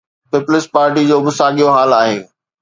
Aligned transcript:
Peoples 0.31 0.63
پارٽيءَ 0.73 1.07
جو 1.11 1.17
به 1.27 1.31
ساڳيو 1.39 1.69
حال 1.75 1.91
آهي. 2.01 2.19